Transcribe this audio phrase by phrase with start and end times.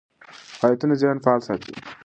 [0.59, 1.71] فعالیتونه ذهن فعال ساتي.